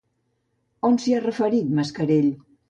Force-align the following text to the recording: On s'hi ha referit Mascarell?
On 0.89 0.97
s'hi 1.03 1.13
ha 1.17 1.19
referit 1.27 1.71
Mascarell? 1.81 2.33